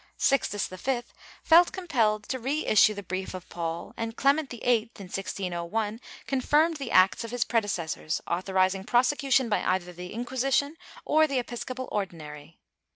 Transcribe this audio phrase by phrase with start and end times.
[0.01, 1.03] ^ Sixtus V
[1.43, 6.89] felt compelled to reissue the brief of Paul, and Clement VIII, in 1601, confirmed the
[6.89, 10.75] acts of his predecessors, authorizing prosecution by either the Inquisition
[11.05, 12.57] or the episcopal Ordinary.